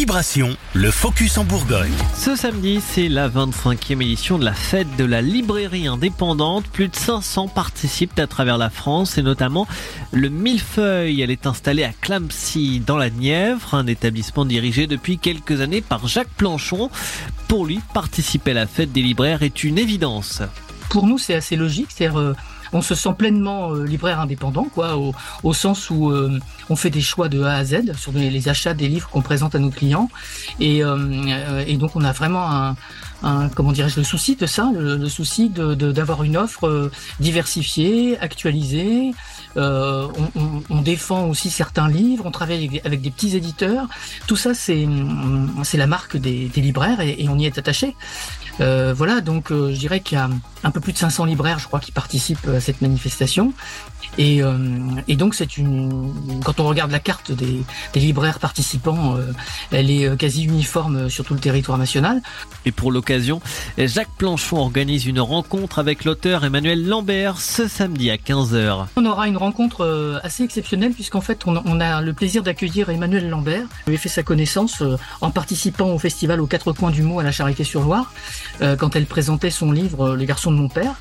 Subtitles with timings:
[0.00, 1.92] Vibration, le focus en Bourgogne.
[2.14, 6.64] Ce samedi, c'est la 25e édition de la fête de la librairie indépendante.
[6.68, 9.66] Plus de 500 participent à travers la France et notamment
[10.12, 11.20] le Millefeuille.
[11.20, 16.08] Elle est installée à Clamcy dans la Nièvre, un établissement dirigé depuis quelques années par
[16.08, 16.88] Jacques Planchon.
[17.46, 20.40] Pour lui, participer à la fête des libraires est une évidence.
[20.88, 21.88] Pour nous, c'est assez logique.
[21.94, 22.32] C'est euh,
[22.72, 24.96] on se sent pleinement euh, libraire indépendant, quoi,
[25.42, 26.38] au, sens où euh,
[26.70, 29.54] on fait des choix de A à Z sur les, achats des livres qu'on présente
[29.54, 30.08] à nos clients,
[30.60, 32.74] et, euh, et donc on a vraiment
[33.22, 39.12] un, comment dirais-je le souci de ça, le, souci de d'avoir une offre diversifiée, actualisée.
[39.56, 40.06] Euh,
[40.70, 43.86] on, défend aussi certains livres, on travaille avec, des petits éditeurs.
[44.26, 44.86] Tout ça, c'est
[45.74, 47.96] la marque des, libraires et, on y est attaché.
[48.60, 50.28] Euh, voilà, donc je dirais qu'il y a
[50.62, 53.52] un peu plus de 500 libraires, je crois, qui participent à cette manifestation.
[54.18, 54.56] Et, euh,
[55.08, 56.12] et donc, c'est une.
[56.44, 59.32] Quand on regarde la carte des, des libraires participants, euh,
[59.72, 62.22] elle est euh, quasi uniforme sur tout le territoire national.
[62.64, 63.40] Et pour l'occasion,
[63.78, 68.86] Jacques Planchon organise une rencontre avec l'auteur Emmanuel Lambert ce samedi à 15h.
[68.96, 73.28] On aura une rencontre assez exceptionnelle puisqu'en fait, on, on, a le plaisir d'accueillir Emmanuel
[73.28, 73.64] Lambert.
[73.86, 74.82] J'ai fait sa connaissance
[75.20, 78.12] en participant au festival aux quatre coins du mot à la Charité-sur-Loire
[78.78, 80.94] quand elle présentait son livre Les garçons de mon père.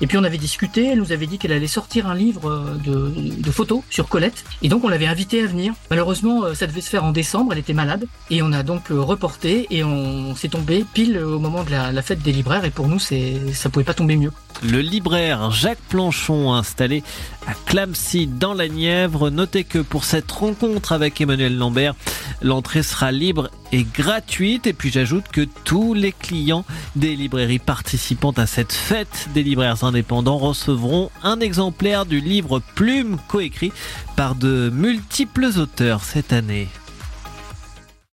[0.00, 3.10] Et puis on avait discuté, elle nous avait dit qu'elle allait sortir un livre euh,
[3.38, 4.44] de, photos sur Colette.
[4.62, 5.74] Et donc on l'avait invitée à venir.
[5.90, 8.06] Malheureusement, euh, ça devait se faire en décembre, elle était malade.
[8.30, 11.92] Et on a donc euh, reporté et on s'est tombé pile au moment de la,
[11.92, 12.64] la, fête des libraires.
[12.64, 14.32] Et pour nous, ça pouvait pas tomber mieux.
[14.62, 17.02] Le libraire Jacques Planchon, installé
[17.46, 19.30] à Clamcy dans la Nièvre.
[19.30, 21.94] Notez que pour cette rencontre avec Emmanuel Lambert,
[22.40, 24.66] l'entrée sera libre et gratuite.
[24.66, 26.64] Et puis j'ajoute que tous les clients
[26.96, 33.18] des librairies participantes à cette fête des libraires indépendants recevront un exemplaire du livre Plume
[33.28, 33.72] coécrit
[34.16, 36.68] par de multiples auteurs cette année.